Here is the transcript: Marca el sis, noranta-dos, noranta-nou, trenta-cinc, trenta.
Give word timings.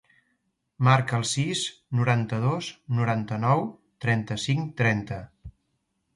Marca 0.87 1.17
el 1.19 1.25
sis, 1.31 1.61
noranta-dos, 1.99 2.71
noranta-nou, 3.01 3.63
trenta-cinc, 4.07 4.75
trenta. 4.83 5.23